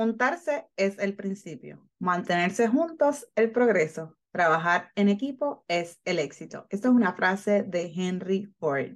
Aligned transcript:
Juntarse 0.00 0.68
es 0.76 0.96
el 1.00 1.16
principio, 1.16 1.84
mantenerse 1.98 2.68
juntos 2.68 3.26
el 3.34 3.50
progreso, 3.50 4.16
trabajar 4.30 4.92
en 4.94 5.08
equipo 5.08 5.64
es 5.66 5.98
el 6.04 6.20
éxito. 6.20 6.68
Esta 6.70 6.86
es 6.86 6.94
una 6.94 7.14
frase 7.14 7.64
de 7.64 7.92
Henry 7.92 8.46
Ford. 8.60 8.92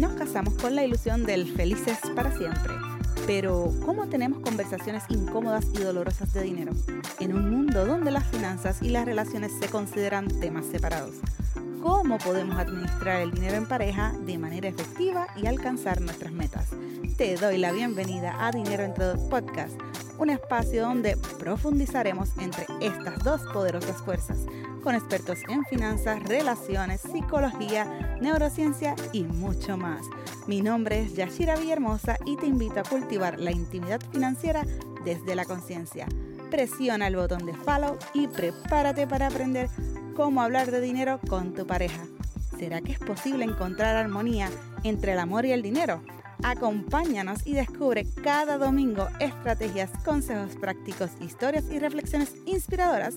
Nos 0.00 0.14
casamos 0.14 0.54
con 0.54 0.74
la 0.74 0.84
ilusión 0.84 1.26
del 1.26 1.54
felices 1.54 1.98
para 2.16 2.34
siempre. 2.34 2.72
Pero, 3.26 3.74
¿cómo 3.84 4.08
tenemos 4.08 4.40
conversaciones 4.40 5.04
incómodas 5.10 5.66
y 5.74 5.82
dolorosas 5.82 6.32
de 6.32 6.42
dinero? 6.42 6.72
En 7.20 7.34
un 7.34 7.50
mundo 7.50 7.84
donde 7.84 8.10
las 8.10 8.24
finanzas 8.28 8.80
y 8.80 8.88
las 8.88 9.04
relaciones 9.04 9.52
se 9.60 9.68
consideran 9.68 10.28
temas 10.40 10.64
separados 10.64 11.20
cómo 11.84 12.16
podemos 12.16 12.56
administrar 12.56 13.20
el 13.20 13.30
dinero 13.30 13.56
en 13.56 13.68
pareja 13.68 14.14
de 14.20 14.38
manera 14.38 14.68
efectiva 14.68 15.26
y 15.36 15.46
alcanzar 15.46 16.00
nuestras 16.00 16.32
metas. 16.32 16.70
Te 17.18 17.36
doy 17.36 17.58
la 17.58 17.72
bienvenida 17.72 18.34
a 18.40 18.50
Dinero 18.50 18.84
en 18.84 18.94
Todo 18.94 19.28
Podcast, 19.28 19.78
un 20.16 20.30
espacio 20.30 20.80
donde 20.80 21.18
profundizaremos 21.38 22.30
entre 22.38 22.64
estas 22.80 23.22
dos 23.22 23.42
poderosas 23.52 24.00
fuerzas, 24.00 24.38
con 24.82 24.94
expertos 24.94 25.40
en 25.46 25.62
finanzas, 25.66 26.22
relaciones, 26.22 27.02
psicología, 27.02 28.16
neurociencia 28.18 28.96
y 29.12 29.24
mucho 29.24 29.76
más. 29.76 30.06
Mi 30.46 30.62
nombre 30.62 31.02
es 31.02 31.14
Yashira 31.14 31.54
Villahermosa 31.56 32.16
y 32.24 32.38
te 32.38 32.46
invito 32.46 32.80
a 32.80 32.84
cultivar 32.84 33.38
la 33.38 33.52
intimidad 33.52 34.00
financiera 34.10 34.64
desde 35.04 35.34
la 35.34 35.44
conciencia. 35.44 36.06
Presiona 36.50 37.08
el 37.08 37.16
botón 37.16 37.44
de 37.44 37.52
follow 37.52 37.98
y 38.14 38.26
prepárate 38.26 39.06
para 39.06 39.26
aprender 39.26 39.68
cómo 40.14 40.42
hablar 40.42 40.70
de 40.70 40.80
dinero 40.80 41.20
con 41.28 41.54
tu 41.54 41.66
pareja. 41.66 42.02
¿Será 42.58 42.80
que 42.80 42.92
es 42.92 42.98
posible 42.98 43.44
encontrar 43.44 43.96
armonía 43.96 44.48
entre 44.84 45.12
el 45.12 45.18
amor 45.18 45.44
y 45.44 45.52
el 45.52 45.62
dinero? 45.62 46.02
Acompáñanos 46.42 47.46
y 47.46 47.54
descubre 47.54 48.06
cada 48.22 48.58
domingo 48.58 49.08
estrategias, 49.18 49.90
consejos 50.04 50.56
prácticos, 50.56 51.10
historias 51.20 51.64
y 51.70 51.78
reflexiones 51.78 52.34
inspiradoras 52.46 53.14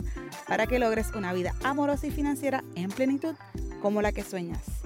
para 0.47 0.65
que 0.65 0.79
logres 0.79 1.13
una 1.13 1.33
vida 1.33 1.53
amorosa 1.63 2.07
y 2.07 2.11
financiera 2.11 2.63
en 2.75 2.89
plenitud 2.89 3.35
como 3.81 4.01
la 4.01 4.11
que 4.11 4.23
sueñas. 4.23 4.76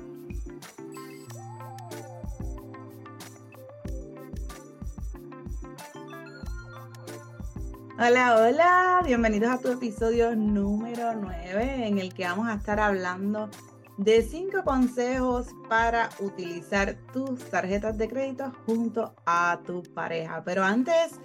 Hola, 8.04 8.36
hola, 8.36 9.02
bienvenidos 9.06 9.52
a 9.52 9.60
tu 9.60 9.68
episodio 9.68 10.36
número 10.36 11.14
9 11.14 11.86
en 11.86 12.00
el 12.00 12.12
que 12.16 12.24
vamos 12.24 12.48
a 12.48 12.56
estar 12.56 12.80
hablando 12.80 13.52
de 14.00 14.24
5 14.24 14.64
consejos 14.64 15.50
para 15.70 16.10
utilizar 16.18 16.96
tus 17.14 17.40
tarjetas 17.52 18.00
de 18.00 18.08
crédito 18.08 18.52
junto 18.66 19.14
a 19.28 19.62
tu 19.68 19.84
pareja. 19.94 20.44
Pero 20.44 20.64
antes 20.64 21.20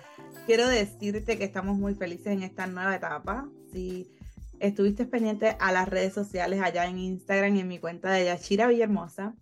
quiero 0.44 0.68
decirte 0.68 1.38
que 1.38 1.44
estamos 1.44 1.78
muy 1.78 1.94
felices 1.94 2.26
en 2.26 2.42
esta 2.42 2.66
nueva 2.66 2.94
etapa. 2.94 3.48
Si 3.72 4.12
estuviste 4.60 5.06
pendiente 5.06 5.56
a 5.58 5.72
las 5.72 5.88
redes 5.88 6.12
sociales 6.12 6.60
allá 6.60 6.84
en 6.84 6.98
Instagram 6.98 7.56
y 7.56 7.60
en 7.60 7.68
mi 7.68 7.78
cuenta 7.78 8.10
de 8.10 8.26
Yashira 8.26 8.66
Villahermosa, 8.66 9.34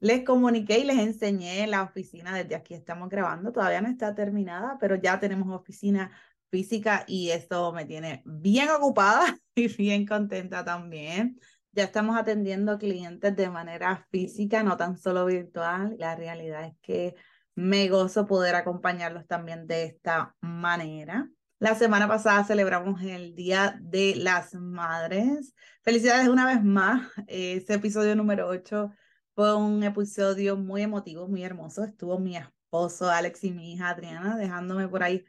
les 0.00 0.22
comuniqué 0.22 0.80
y 0.80 0.84
les 0.84 0.98
enseñé 0.98 1.66
la 1.66 1.82
oficina 1.82 2.36
desde 2.36 2.56
aquí 2.56 2.74
estamos 2.74 3.08
grabando. 3.08 3.52
Todavía 3.52 3.80
no 3.80 3.88
está 3.88 4.14
terminada, 4.14 4.76
pero 4.78 4.96
ya 4.96 5.18
tenemos 5.18 5.48
oficina 5.48 6.10
física 6.54 7.04
y 7.08 7.30
esto 7.30 7.72
me 7.72 7.84
tiene 7.84 8.22
bien 8.24 8.70
ocupada 8.70 9.36
y 9.56 9.66
bien 9.66 10.06
contenta 10.06 10.64
también. 10.64 11.40
Ya 11.72 11.82
estamos 11.82 12.16
atendiendo 12.16 12.78
clientes 12.78 13.34
de 13.34 13.50
manera 13.50 14.06
física, 14.12 14.62
no 14.62 14.76
tan 14.76 14.96
solo 14.96 15.26
virtual. 15.26 15.96
La 15.98 16.14
realidad 16.14 16.66
es 16.66 16.76
que 16.80 17.16
me 17.56 17.88
gozo 17.88 18.26
poder 18.26 18.54
acompañarlos 18.54 19.26
también 19.26 19.66
de 19.66 19.82
esta 19.86 20.36
manera. 20.40 21.28
La 21.58 21.74
semana 21.74 22.06
pasada 22.06 22.44
celebramos 22.44 23.02
el 23.02 23.34
Día 23.34 23.76
de 23.82 24.14
las 24.14 24.54
Madres. 24.54 25.54
Felicidades 25.82 26.28
una 26.28 26.46
vez 26.46 26.62
más. 26.62 27.10
Ese 27.26 27.74
episodio 27.74 28.14
número 28.14 28.46
8 28.46 28.92
fue 29.34 29.56
un 29.56 29.82
episodio 29.82 30.56
muy 30.56 30.82
emotivo, 30.82 31.26
muy 31.26 31.42
hermoso. 31.42 31.82
Estuvo 31.82 32.20
mi 32.20 32.36
esposo 32.36 33.10
Alex 33.10 33.42
y 33.42 33.50
mi 33.50 33.72
hija 33.72 33.88
Adriana 33.88 34.36
dejándome 34.36 34.86
por 34.86 35.02
ahí 35.02 35.24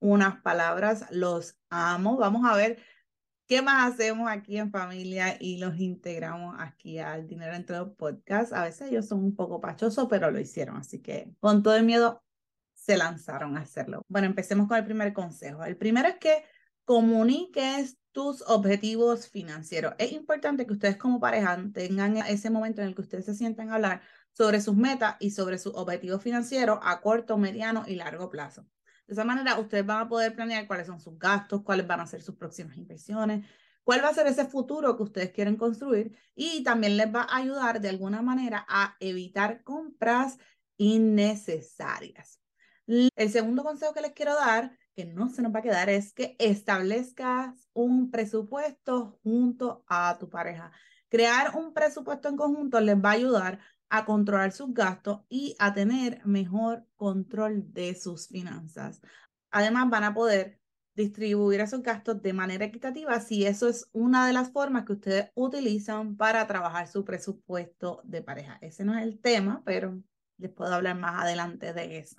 unas 0.00 0.40
palabras. 0.42 1.06
Los 1.10 1.58
amo. 1.70 2.16
Vamos 2.16 2.44
a 2.44 2.56
ver 2.56 2.78
qué 3.46 3.62
más 3.62 3.92
hacemos 3.92 4.30
aquí 4.30 4.58
en 4.58 4.70
familia 4.70 5.36
y 5.40 5.58
los 5.58 5.78
integramos 5.78 6.56
aquí 6.58 6.98
al 6.98 7.26
Dinero 7.26 7.54
Entre 7.54 7.76
los 7.76 7.90
Podcast. 7.96 8.52
A 8.52 8.64
veces 8.64 8.88
ellos 8.90 9.06
son 9.06 9.24
un 9.24 9.34
poco 9.36 9.60
pachosos, 9.60 10.06
pero 10.08 10.30
lo 10.30 10.40
hicieron. 10.40 10.76
Así 10.76 11.00
que 11.00 11.32
con 11.40 11.62
todo 11.62 11.76
el 11.76 11.84
miedo 11.84 12.22
se 12.74 12.96
lanzaron 12.96 13.56
a 13.56 13.60
hacerlo. 13.60 14.02
Bueno, 14.08 14.26
empecemos 14.26 14.68
con 14.68 14.76
el 14.76 14.84
primer 14.84 15.12
consejo. 15.12 15.64
El 15.64 15.76
primero 15.76 16.08
es 16.08 16.16
que 16.16 16.44
comuniques 16.84 17.98
tus 18.12 18.42
objetivos 18.46 19.28
financieros. 19.28 19.94
Es 19.98 20.12
importante 20.12 20.66
que 20.66 20.72
ustedes 20.72 20.96
como 20.96 21.20
pareja 21.20 21.58
tengan 21.74 22.16
ese 22.18 22.48
momento 22.48 22.80
en 22.80 22.88
el 22.88 22.94
que 22.94 23.02
ustedes 23.02 23.26
se 23.26 23.34
sienten 23.34 23.70
a 23.70 23.74
hablar 23.74 24.02
sobre 24.32 24.60
sus 24.60 24.76
metas 24.76 25.16
y 25.18 25.32
sobre 25.32 25.58
sus 25.58 25.74
objetivos 25.74 26.22
financieros 26.22 26.78
a 26.82 27.00
corto, 27.00 27.36
mediano 27.36 27.84
y 27.86 27.96
largo 27.96 28.30
plazo. 28.30 28.66
De 29.06 29.14
esa 29.14 29.24
manera, 29.24 29.58
ustedes 29.58 29.86
van 29.86 30.00
a 30.00 30.08
poder 30.08 30.34
planear 30.34 30.66
cuáles 30.66 30.86
son 30.86 31.00
sus 31.00 31.18
gastos, 31.18 31.62
cuáles 31.62 31.86
van 31.86 32.00
a 32.00 32.06
ser 32.06 32.22
sus 32.22 32.34
próximas 32.34 32.76
inversiones, 32.76 33.46
cuál 33.84 34.02
va 34.02 34.08
a 34.08 34.14
ser 34.14 34.26
ese 34.26 34.46
futuro 34.46 34.96
que 34.96 35.04
ustedes 35.04 35.30
quieren 35.30 35.56
construir 35.56 36.16
y 36.34 36.64
también 36.64 36.96
les 36.96 37.14
va 37.14 37.22
a 37.22 37.36
ayudar 37.36 37.80
de 37.80 37.88
alguna 37.88 38.20
manera 38.20 38.66
a 38.68 38.96
evitar 38.98 39.62
compras 39.62 40.38
innecesarias. 40.76 42.40
El 42.86 43.30
segundo 43.30 43.62
consejo 43.62 43.94
que 43.94 44.00
les 44.00 44.12
quiero 44.12 44.34
dar, 44.34 44.76
que 44.94 45.04
no 45.04 45.28
se 45.28 45.42
nos 45.42 45.54
va 45.54 45.60
a 45.60 45.62
quedar, 45.62 45.88
es 45.88 46.12
que 46.12 46.36
establezcas 46.38 47.68
un 47.72 48.10
presupuesto 48.10 49.20
junto 49.22 49.84
a 49.88 50.16
tu 50.18 50.28
pareja. 50.28 50.72
Crear 51.08 51.56
un 51.56 51.72
presupuesto 51.72 52.28
en 52.28 52.36
conjunto 52.36 52.80
les 52.80 52.96
va 52.96 53.10
a 53.10 53.12
ayudar 53.12 53.60
a 53.88 54.04
controlar 54.04 54.52
sus 54.52 54.72
gastos 54.74 55.20
y 55.28 55.56
a 55.58 55.74
tener 55.74 56.24
mejor 56.26 56.86
control 56.96 57.72
de 57.72 57.94
sus 57.94 58.28
finanzas. 58.28 59.00
Además, 59.50 59.88
van 59.90 60.04
a 60.04 60.14
poder 60.14 60.60
distribuir 60.94 61.60
esos 61.60 61.82
gastos 61.82 62.22
de 62.22 62.32
manera 62.32 62.64
equitativa 62.64 63.20
si 63.20 63.44
eso 63.44 63.68
es 63.68 63.88
una 63.92 64.26
de 64.26 64.32
las 64.32 64.50
formas 64.50 64.84
que 64.86 64.94
ustedes 64.94 65.30
utilizan 65.34 66.16
para 66.16 66.46
trabajar 66.46 66.88
su 66.88 67.04
presupuesto 67.04 68.00
de 68.04 68.22
pareja. 68.22 68.58
Ese 68.62 68.84
no 68.84 68.96
es 68.96 69.02
el 69.02 69.20
tema, 69.20 69.62
pero 69.64 70.02
les 70.38 70.50
puedo 70.50 70.74
hablar 70.74 70.96
más 70.96 71.22
adelante 71.22 71.72
de 71.74 71.98
eso. 71.98 72.16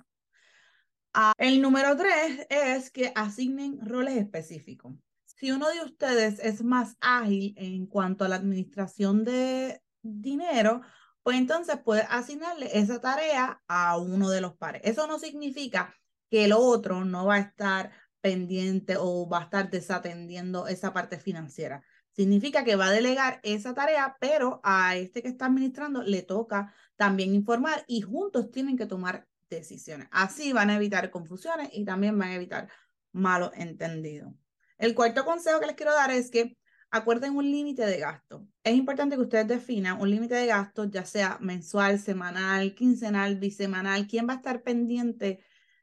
Ah, 1.12 1.32
el 1.38 1.60
número 1.60 1.96
tres 1.96 2.46
es 2.48 2.90
que 2.90 3.12
asignen 3.16 3.84
roles 3.84 4.16
específicos. 4.16 4.94
Si 5.24 5.50
uno 5.50 5.68
de 5.68 5.82
ustedes 5.82 6.38
es 6.38 6.62
más 6.62 6.96
ágil 7.00 7.54
en 7.56 7.86
cuanto 7.86 8.24
a 8.24 8.28
la 8.28 8.36
administración 8.36 9.24
de 9.24 9.82
dinero, 10.02 10.82
pues 11.28 11.36
entonces 11.36 11.76
puedes 11.84 12.06
asignarle 12.08 12.70
esa 12.72 13.02
tarea 13.02 13.60
a 13.68 13.98
uno 13.98 14.30
de 14.30 14.40
los 14.40 14.56
pares. 14.56 14.80
Eso 14.82 15.06
no 15.06 15.18
significa 15.18 15.94
que 16.30 16.46
el 16.46 16.54
otro 16.54 17.04
no 17.04 17.26
va 17.26 17.34
a 17.34 17.40
estar 17.40 17.92
pendiente 18.22 18.96
o 18.98 19.28
va 19.28 19.40
a 19.40 19.42
estar 19.42 19.68
desatendiendo 19.68 20.68
esa 20.68 20.94
parte 20.94 21.18
financiera. 21.18 21.84
Significa 22.12 22.64
que 22.64 22.76
va 22.76 22.86
a 22.86 22.92
delegar 22.92 23.40
esa 23.42 23.74
tarea, 23.74 24.16
pero 24.18 24.62
a 24.64 24.96
este 24.96 25.20
que 25.20 25.28
está 25.28 25.44
administrando 25.44 26.02
le 26.02 26.22
toca 26.22 26.72
también 26.96 27.34
informar 27.34 27.84
y 27.86 28.00
juntos 28.00 28.50
tienen 28.50 28.78
que 28.78 28.86
tomar 28.86 29.26
decisiones. 29.50 30.08
Así 30.10 30.54
van 30.54 30.70
a 30.70 30.76
evitar 30.76 31.10
confusiones 31.10 31.68
y 31.74 31.84
también 31.84 32.18
van 32.18 32.30
a 32.30 32.36
evitar 32.36 32.70
malos 33.12 33.50
entendidos. 33.52 34.32
El 34.78 34.94
cuarto 34.94 35.26
consejo 35.26 35.60
que 35.60 35.66
les 35.66 35.76
quiero 35.76 35.92
dar 35.92 36.10
es 36.10 36.30
que 36.30 36.56
acuerden 36.90 37.36
un 37.36 37.50
límite 37.50 37.84
de 37.86 37.98
gasto. 37.98 38.46
Es 38.64 38.74
importante 38.74 39.16
que 39.16 39.22
ustedes 39.22 39.48
definan 39.48 40.00
un 40.00 40.10
límite 40.10 40.34
de 40.34 40.46
gasto, 40.46 40.84
ya 40.84 41.04
sea 41.04 41.38
mensual, 41.40 41.98
semanal, 41.98 42.74
quincenal, 42.74 43.36
bisemanal. 43.36 44.06
¿Quién 44.06 44.28
va 44.28 44.34
a 44.34 44.36
estar 44.36 44.62
pendiente 44.62 45.40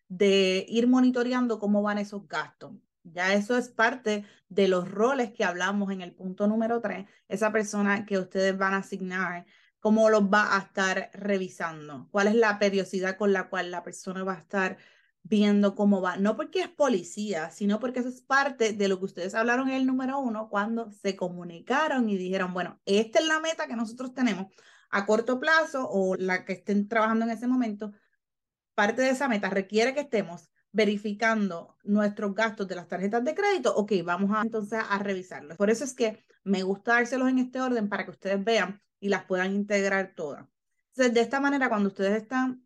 de 0.07 0.65
ir 0.67 0.87
monitoreando 0.87 1.59
cómo 1.59 1.81
van 1.81 1.97
esos 1.97 2.27
gastos? 2.27 2.73
Ya 3.03 3.33
eso 3.33 3.57
es 3.57 3.69
parte 3.69 4.25
de 4.49 4.67
los 4.67 4.89
roles 4.89 5.31
que 5.31 5.43
hablamos 5.43 5.91
en 5.91 6.01
el 6.01 6.13
punto 6.13 6.47
número 6.47 6.81
tres. 6.81 7.07
Esa 7.27 7.51
persona 7.51 8.05
que 8.05 8.17
ustedes 8.17 8.57
van 8.57 8.73
a 8.73 8.77
asignar, 8.77 9.45
cómo 9.79 10.09
los 10.09 10.23
va 10.23 10.55
a 10.55 10.61
estar 10.61 11.11
revisando, 11.13 12.07
cuál 12.11 12.27
es 12.27 12.33
la 12.33 12.57
periodicidad 12.57 13.17
con 13.17 13.31
la 13.33 13.49
cual 13.49 13.69
la 13.69 13.83
persona 13.83 14.23
va 14.23 14.33
a 14.33 14.39
estar 14.39 14.77
viendo 15.27 15.73
cómo 15.73 16.01
va, 16.01 16.17
no 16.17 16.35
porque 16.35 16.61
es 16.61 16.69
policía, 16.69 17.49
sino 17.49 17.79
porque 17.79 17.99
eso 17.99 18.09
es 18.09 18.21
parte 18.21 18.73
de 18.73 18.87
lo 18.87 18.99
que 18.99 19.05
ustedes 19.05 19.33
hablaron 19.33 19.69
en 19.69 19.75
el 19.75 19.87
número 19.87 20.19
uno 20.19 20.49
cuando 20.49 20.91
se 20.91 21.15
comunicaron 21.15 22.07
y 22.09 22.15
dijeron, 22.15 22.53
bueno, 22.53 22.79
esta 22.85 23.19
es 23.19 23.27
la 23.27 23.39
meta 23.39 23.65
que 23.67 23.75
nosotros 23.75 24.13
tenemos 24.13 24.53
a 24.91 25.05
corto 25.07 25.39
plazo 25.39 25.89
o 25.89 26.15
la 26.15 26.45
que 26.45 26.53
estén 26.53 26.87
trabajando 26.87 27.25
en 27.25 27.31
ese 27.31 27.47
momento. 27.47 27.91
Parte 28.75 29.01
de 29.01 29.09
esa 29.09 29.27
meta 29.27 29.49
requiere 29.49 29.95
que 29.95 30.01
estemos 30.01 30.51
verificando 30.71 31.75
nuestros 31.83 32.35
gastos 32.35 32.67
de 32.67 32.75
las 32.75 32.87
tarjetas 32.87 33.23
de 33.23 33.33
crédito, 33.33 33.75
ok, 33.75 33.93
vamos 34.03 34.29
a 34.31 34.41
entonces 34.41 34.79
a 34.87 34.99
revisarlos. 34.99 35.57
Por 35.57 35.71
eso 35.71 35.85
es 35.85 35.95
que 35.95 36.23
me 36.43 36.61
gusta 36.61 36.93
dárselos 36.93 37.29
en 37.29 37.39
este 37.39 37.61
orden 37.61 37.89
para 37.89 38.05
que 38.05 38.11
ustedes 38.11 38.43
vean 38.43 38.79
y 38.99 39.09
las 39.09 39.23
puedan 39.25 39.55
integrar 39.55 40.13
todas. 40.15 40.45
Entonces, 40.89 41.13
de 41.15 41.21
esta 41.21 41.39
manera, 41.39 41.67
cuando 41.67 41.89
ustedes 41.89 42.21
están 42.21 42.64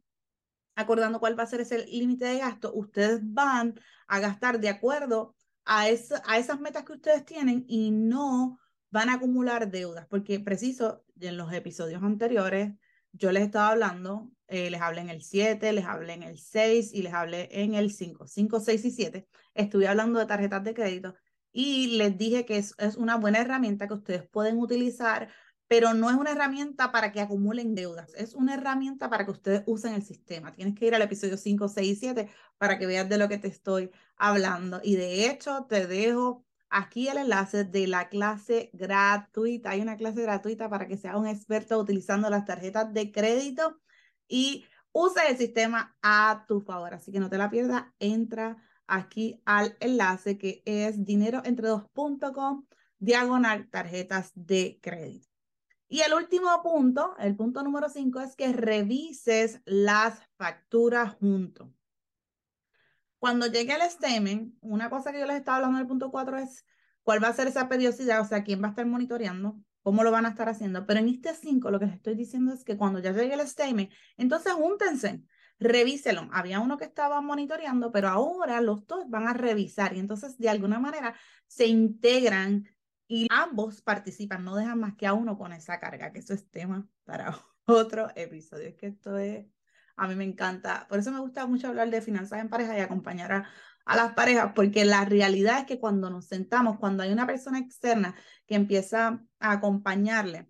acordando 0.79 1.19
cuál 1.19 1.37
va 1.37 1.43
a 1.43 1.47
ser 1.47 1.61
ese 1.61 1.85
límite 1.87 2.25
de 2.25 2.39
gasto, 2.39 2.73
ustedes 2.73 3.19
van 3.21 3.79
a 4.07 4.19
gastar 4.19 4.59
de 4.59 4.69
acuerdo 4.69 5.35
a, 5.65 5.83
a 5.83 6.37
esas 6.37 6.59
metas 6.59 6.83
que 6.83 6.93
ustedes 6.93 7.25
tienen 7.25 7.65
y 7.67 7.91
no 7.91 8.59
van 8.91 9.09
a 9.09 9.15
acumular 9.15 9.69
deudas, 9.69 10.07
porque 10.07 10.39
preciso, 10.39 11.03
en 11.19 11.37
los 11.37 11.51
episodios 11.53 12.01
anteriores, 12.01 12.73
yo 13.11 13.31
les 13.31 13.43
estaba 13.43 13.69
hablando, 13.69 14.31
eh, 14.47 14.69
les 14.69 14.81
hablé 14.81 15.01
en 15.01 15.09
el 15.09 15.21
7, 15.21 15.73
les 15.73 15.85
hablé 15.85 16.13
en 16.13 16.23
el 16.23 16.39
6 16.39 16.93
y 16.93 17.01
les 17.01 17.13
hablé 17.13 17.49
en 17.51 17.75
el 17.75 17.91
5, 17.91 18.27
5, 18.27 18.59
6 18.59 18.85
y 18.85 18.91
7. 18.91 19.27
Estuve 19.53 19.87
hablando 19.87 20.19
de 20.19 20.25
tarjetas 20.25 20.63
de 20.63 20.73
crédito 20.73 21.15
y 21.51 21.97
les 21.97 22.17
dije 22.17 22.45
que 22.45 22.57
es, 22.57 22.73
es 22.77 22.95
una 22.95 23.17
buena 23.17 23.39
herramienta 23.39 23.87
que 23.87 23.95
ustedes 23.95 24.27
pueden 24.29 24.57
utilizar 24.59 25.29
pero 25.69 25.93
no 25.93 26.09
es 26.09 26.15
una 26.15 26.31
herramienta 26.31 26.91
para 26.91 27.11
que 27.11 27.21
acumulen 27.21 27.75
deudas, 27.75 28.11
es 28.15 28.33
una 28.33 28.55
herramienta 28.55 29.07
para 29.07 29.23
que 29.23 29.31
ustedes 29.31 29.63
usen 29.67 29.93
el 29.93 30.01
sistema. 30.01 30.51
Tienes 30.51 30.73
que 30.73 30.87
ir 30.87 30.95
al 30.95 31.03
episodio 31.03 31.37
5, 31.37 31.69
6 31.69 31.91
y 31.91 31.95
7 31.95 32.29
para 32.57 32.79
que 32.79 32.87
veas 32.87 33.07
de 33.07 33.19
lo 33.19 33.29
que 33.29 33.37
te 33.37 33.47
estoy 33.49 33.91
hablando. 34.17 34.81
Y 34.83 34.95
de 34.95 35.29
hecho, 35.29 35.65
te 35.69 35.85
dejo 35.85 36.43
aquí 36.71 37.07
el 37.07 37.19
enlace 37.19 37.65
de 37.65 37.85
la 37.85 38.09
clase 38.09 38.71
gratuita. 38.73 39.69
Hay 39.69 39.81
una 39.81 39.95
clase 39.95 40.23
gratuita 40.23 40.69
para 40.69 40.87
que 40.87 40.97
seas 40.97 41.15
un 41.15 41.27
experto 41.27 41.77
utilizando 41.77 42.31
las 42.31 42.45
tarjetas 42.45 42.91
de 42.91 43.11
crédito 43.11 43.79
y 44.27 44.65
uses 44.91 45.23
el 45.29 45.37
sistema 45.37 45.95
a 46.01 46.45
tu 46.47 46.61
favor. 46.61 46.95
Así 46.95 47.11
que 47.11 47.19
no 47.19 47.29
te 47.29 47.37
la 47.37 47.51
pierdas, 47.51 47.85
entra 47.99 48.57
aquí 48.87 49.39
al 49.45 49.77
enlace 49.81 50.39
que 50.39 50.63
es 50.65 50.97
dineroentre2.com 50.97 52.65
diagonal 52.97 53.69
tarjetas 53.69 54.31
de 54.33 54.79
crédito. 54.81 55.28
Y 55.91 56.01
el 56.01 56.13
último 56.13 56.61
punto, 56.61 57.15
el 57.17 57.35
punto 57.35 57.63
número 57.63 57.89
cinco, 57.89 58.21
es 58.21 58.35
que 58.35 58.53
revises 58.53 59.59
las 59.65 60.21
facturas 60.37 61.15
juntos. 61.15 61.67
Cuando 63.17 63.47
llegue 63.47 63.73
el 63.73 63.81
statement, 63.89 64.53
una 64.61 64.91
cosa 64.91 65.11
que 65.11 65.19
yo 65.19 65.25
les 65.25 65.37
estaba 65.37 65.57
hablando 65.57 65.77
en 65.77 65.81
el 65.81 65.87
punto 65.87 66.11
cuatro 66.11 66.37
es 66.37 66.63
cuál 67.01 67.21
va 67.23 67.29
a 67.29 67.33
ser 67.33 67.47
esa 67.47 67.67
periodicidad, 67.67 68.21
o 68.21 68.25
sea, 68.25 68.43
quién 68.43 68.61
va 68.61 68.67
a 68.67 68.69
estar 68.69 68.85
monitoreando, 68.85 69.59
cómo 69.81 70.03
lo 70.03 70.11
van 70.11 70.27
a 70.27 70.29
estar 70.29 70.47
haciendo. 70.47 70.85
Pero 70.85 70.99
en 70.99 71.09
este 71.09 71.33
cinco, 71.33 71.71
lo 71.71 71.79
que 71.79 71.87
les 71.87 71.95
estoy 71.95 72.13
diciendo 72.13 72.53
es 72.53 72.63
que 72.63 72.77
cuando 72.77 72.99
ya 72.99 73.11
llegue 73.11 73.33
el 73.33 73.47
statement, 73.47 73.91
entonces 74.15 74.53
júntense, 74.53 75.23
revíselo. 75.57 76.29
Había 76.31 76.59
uno 76.59 76.77
que 76.77 76.85
estaba 76.85 77.19
monitoreando, 77.19 77.91
pero 77.91 78.09
ahora 78.09 78.61
los 78.61 78.85
dos 78.85 79.09
van 79.09 79.27
a 79.27 79.33
revisar 79.33 79.95
y 79.95 79.99
entonces 79.99 80.37
de 80.37 80.49
alguna 80.49 80.79
manera 80.79 81.15
se 81.47 81.65
integran 81.65 82.69
y 83.09 83.27
ambos 83.31 83.81
participan, 83.81 84.45
no 84.45 84.55
dejan 84.55 84.79
más 84.79 84.95
que 84.95 85.07
a 85.07 85.13
uno 85.13 85.35
con 85.35 85.51
esa 85.51 85.79
carga, 85.79 86.13
que 86.13 86.19
eso 86.19 86.35
es 86.35 86.47
tema 86.51 86.87
para 87.05 87.35
otro 87.65 88.09
episodio. 88.15 88.67
Es 88.69 88.75
que 88.75 88.85
esto 88.87 89.17
es, 89.17 89.47
a 89.97 90.07
mí 90.07 90.15
me 90.15 90.23
encanta, 90.23 90.85
por 90.87 90.99
eso 90.99 91.11
me 91.11 91.19
gusta 91.19 91.47
mucho 91.47 91.67
hablar 91.67 91.89
de 91.89 92.01
finanzas 92.01 92.39
en 92.39 92.49
pareja 92.49 92.77
y 92.77 92.81
acompañar 92.81 93.31
a, 93.33 93.95
las 93.95 94.13
parejas, 94.13 94.51
porque 94.53 94.85
la 94.85 95.05
realidad 95.05 95.61
es 95.61 95.65
que 95.65 95.79
cuando 95.79 96.11
nos 96.11 96.25
sentamos, 96.25 96.77
cuando 96.77 97.01
hay 97.01 97.11
una 97.11 97.25
persona 97.25 97.57
externa 97.57 98.13
que 98.45 98.53
empieza 98.53 99.25
a 99.39 99.51
acompañarle, 99.53 100.47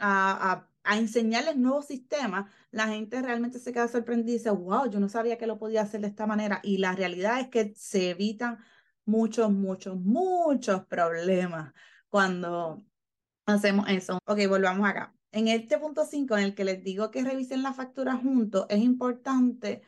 a, 0.00 0.52
a, 0.52 0.68
a 0.82 0.98
enseñarles 0.98 1.56
nuevos 1.56 1.86
sistemas, 1.86 2.50
la 2.72 2.88
gente 2.88 3.22
realmente 3.22 3.60
se 3.60 3.72
queda 3.72 3.86
sorprendida 3.86 4.34
y 4.34 4.38
dice, 4.38 4.50
wow, 4.50 4.90
yo 4.90 4.98
no 4.98 5.08
sabía 5.08 5.38
que 5.38 5.46
lo 5.46 5.58
podía 5.58 5.82
hacer 5.82 6.00
de 6.00 6.08
esta 6.08 6.26
manera. 6.26 6.58
Y 6.64 6.78
la 6.78 6.92
realidad 6.92 7.38
es 7.38 7.48
que 7.48 7.72
se 7.76 8.10
evitan 8.10 8.58
muchos, 9.04 9.52
muchos, 9.52 9.96
muchos 9.96 10.84
problemas 10.86 11.72
cuando 12.10 12.82
hacemos 13.46 13.88
eso. 13.88 14.18
Ok, 14.26 14.38
volvamos 14.48 14.88
acá. 14.88 15.14
En 15.32 15.48
este 15.48 15.78
punto 15.78 16.04
5, 16.04 16.36
en 16.36 16.44
el 16.44 16.54
que 16.54 16.64
les 16.64 16.82
digo 16.82 17.10
que 17.10 17.22
revisen 17.22 17.62
la 17.62 17.72
factura 17.72 18.16
juntos, 18.16 18.66
es 18.68 18.80
importante 18.80 19.82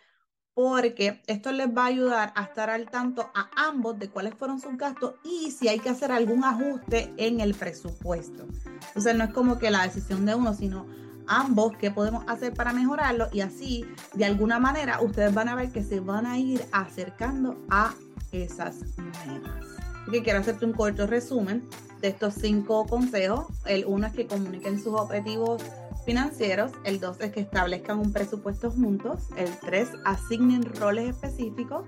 porque 0.54 1.22
esto 1.26 1.50
les 1.50 1.68
va 1.68 1.84
a 1.84 1.86
ayudar 1.86 2.32
a 2.36 2.44
estar 2.44 2.70
al 2.70 2.90
tanto 2.90 3.30
a 3.34 3.50
ambos 3.56 3.98
de 3.98 4.08
cuáles 4.10 4.34
fueron 4.34 4.60
sus 4.60 4.76
gastos 4.76 5.14
y 5.24 5.50
si 5.50 5.68
hay 5.68 5.78
que 5.78 5.88
hacer 5.88 6.12
algún 6.12 6.44
ajuste 6.44 7.12
en 7.16 7.40
el 7.40 7.54
presupuesto. 7.54 8.46
Entonces 8.88 9.16
no 9.16 9.24
es 9.24 9.32
como 9.32 9.58
que 9.58 9.70
la 9.70 9.82
decisión 9.82 10.26
de 10.26 10.34
uno, 10.34 10.52
sino 10.52 10.86
ambos 11.26 11.76
qué 11.78 11.90
podemos 11.90 12.24
hacer 12.28 12.52
para 12.52 12.72
mejorarlo 12.72 13.28
y 13.32 13.40
así 13.40 13.86
de 14.14 14.26
alguna 14.26 14.58
manera 14.58 15.00
ustedes 15.00 15.32
van 15.32 15.48
a 15.48 15.54
ver 15.54 15.72
que 15.72 15.82
se 15.82 16.00
van 16.00 16.26
a 16.26 16.38
ir 16.38 16.62
acercando 16.72 17.56
a 17.70 17.94
esas 18.30 18.76
metas. 19.24 19.66
Quiero 20.10 20.40
hacerte 20.40 20.66
un 20.66 20.72
corto 20.72 21.06
resumen 21.06 21.66
de 22.02 22.08
estos 22.08 22.34
cinco 22.34 22.84
consejos. 22.86 23.46
El 23.64 23.86
uno 23.86 24.08
es 24.08 24.12
que 24.12 24.26
comuniquen 24.26 24.82
sus 24.82 24.92
objetivos 24.94 25.62
financieros. 26.04 26.72
El 26.84 27.00
dos 27.00 27.18
es 27.20 27.32
que 27.32 27.40
establezcan 27.40 27.98
un 27.98 28.12
presupuesto 28.12 28.70
juntos. 28.70 29.28
El 29.36 29.48
tres, 29.60 29.88
asignen 30.04 30.64
roles 30.74 31.10
específicos. 31.10 31.84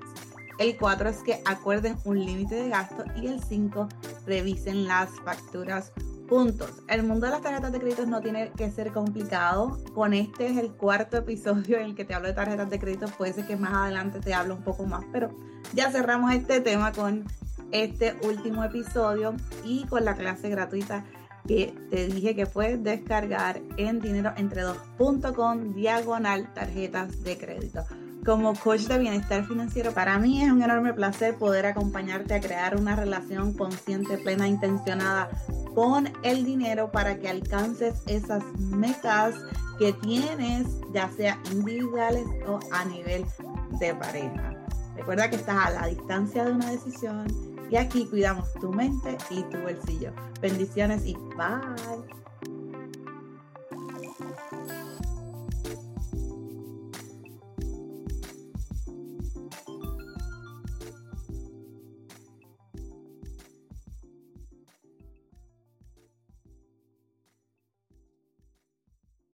El 0.58 0.78
cuatro 0.78 1.08
es 1.08 1.18
que 1.18 1.42
acuerden 1.44 1.96
un 2.04 2.24
límite 2.24 2.54
de 2.54 2.68
gasto. 2.68 3.04
Y 3.16 3.26
el 3.26 3.42
cinco, 3.42 3.88
revisen 4.24 4.86
las 4.86 5.10
facturas 5.24 5.92
juntos. 6.28 6.70
El 6.88 7.02
mundo 7.02 7.26
de 7.26 7.32
las 7.32 7.42
tarjetas 7.42 7.72
de 7.72 7.80
crédito 7.80 8.06
no 8.06 8.20
tiene 8.20 8.52
que 8.56 8.70
ser 8.70 8.92
complicado. 8.92 9.78
Con 9.94 10.14
este 10.14 10.46
es 10.46 10.56
el 10.58 10.72
cuarto 10.72 11.16
episodio 11.16 11.78
en 11.78 11.86
el 11.86 11.94
que 11.96 12.04
te 12.04 12.14
hablo 12.14 12.28
de 12.28 12.34
tarjetas 12.34 12.70
de 12.70 12.78
crédito. 12.78 13.06
Puede 13.18 13.32
ser 13.32 13.46
que 13.46 13.56
más 13.56 13.74
adelante 13.74 14.20
te 14.20 14.32
hablo 14.32 14.54
un 14.54 14.62
poco 14.62 14.84
más, 14.86 15.04
pero 15.12 15.30
ya 15.74 15.90
cerramos 15.90 16.32
este 16.32 16.60
tema 16.60 16.92
con 16.92 17.24
este 17.72 18.16
último 18.22 18.64
episodio 18.64 19.34
y 19.64 19.84
con 19.86 20.04
la 20.04 20.14
clase 20.14 20.48
gratuita 20.48 21.04
que 21.46 21.74
te 21.90 22.06
dije 22.06 22.34
que 22.34 22.46
puedes 22.46 22.82
descargar 22.82 23.60
en 23.76 24.00
dineroentre2.com 24.00 25.74
diagonal 25.74 26.52
tarjetas 26.54 27.22
de 27.22 27.36
crédito. 27.36 27.84
Como 28.24 28.54
coach 28.54 28.82
de 28.82 28.98
bienestar 28.98 29.46
financiero, 29.46 29.92
para 29.92 30.18
mí 30.18 30.42
es 30.42 30.50
un 30.50 30.62
enorme 30.62 30.94
placer 30.94 31.34
poder 31.34 31.66
acompañarte 31.66 32.32
a 32.32 32.40
crear 32.40 32.74
una 32.76 32.96
relación 32.96 33.52
consciente, 33.52 34.16
plena, 34.16 34.48
intencionada 34.48 35.28
con 35.74 36.10
el 36.22 36.46
dinero 36.46 36.90
para 36.90 37.18
que 37.18 37.28
alcances 37.28 38.00
esas 38.06 38.42
metas 38.56 39.34
que 39.78 39.92
tienes, 39.92 40.66
ya 40.94 41.10
sea 41.10 41.38
individuales 41.52 42.24
o 42.46 42.60
a 42.72 42.86
nivel 42.86 43.26
de 43.78 43.94
pareja. 43.94 44.54
Recuerda 44.96 45.28
que 45.28 45.36
estás 45.36 45.66
a 45.66 45.70
la 45.70 45.86
distancia 45.88 46.44
de 46.44 46.52
una 46.52 46.70
decisión 46.70 47.53
y 47.74 47.76
aquí 47.76 48.06
cuidamos 48.06 48.52
tu 48.52 48.72
mente 48.72 49.18
y 49.30 49.42
tu 49.42 49.58
bolsillo. 49.58 50.12
Bendiciones 50.40 51.04
y 51.04 51.14
bye. 51.36 52.23